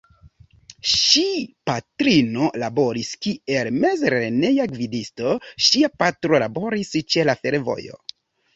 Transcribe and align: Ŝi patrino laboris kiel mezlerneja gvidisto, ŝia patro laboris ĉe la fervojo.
Ŝi 0.91 1.25
patrino 1.69 2.47
laboris 2.63 3.11
kiel 3.27 3.71
mezlerneja 3.83 4.67
gvidisto, 4.73 5.37
ŝia 5.69 5.93
patro 6.01 6.43
laboris 6.47 6.99
ĉe 7.13 7.31
la 7.33 7.41
fervojo. 7.45 8.05